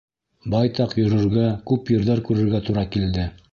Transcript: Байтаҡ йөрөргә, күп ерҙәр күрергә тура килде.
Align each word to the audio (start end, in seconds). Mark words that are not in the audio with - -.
Байтаҡ 0.53 0.95
йөрөргә, 1.03 1.45
күп 1.73 1.93
ерҙәр 1.97 2.25
күрергә 2.31 2.65
тура 2.71 2.89
килде. 2.97 3.31